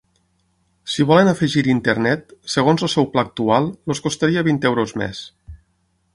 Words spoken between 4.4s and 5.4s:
vint euros més.